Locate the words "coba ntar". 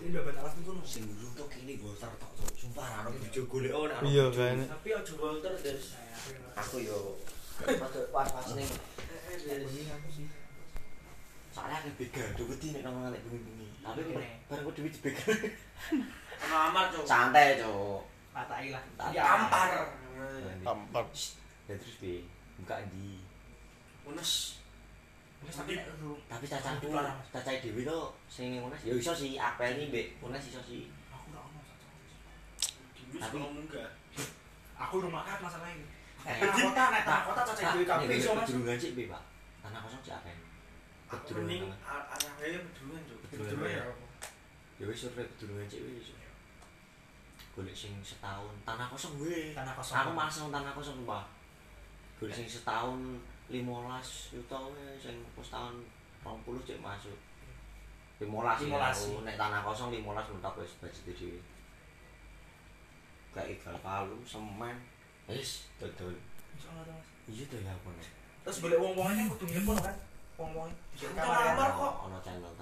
5.04-5.52